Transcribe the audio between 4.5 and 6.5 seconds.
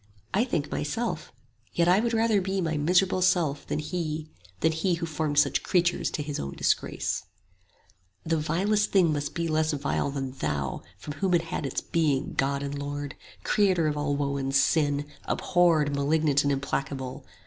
than He Who formed such creatures to His